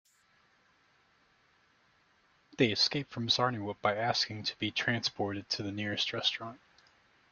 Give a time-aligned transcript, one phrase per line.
[2.57, 6.59] They escape from Zarniwoop by asking to be transported to the nearest restaurant.